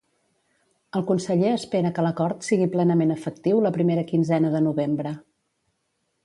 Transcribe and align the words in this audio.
El 0.99 1.03
conseller 1.09 1.51
espera 1.57 1.91
que 1.97 2.05
l’acord 2.05 2.47
sigui 2.47 2.69
plenament 2.77 3.17
efectiu 3.17 3.61
la 3.67 3.73
primera 3.77 4.07
quinzena 4.13 4.53
de 4.57 4.63
novembre. 4.71 5.15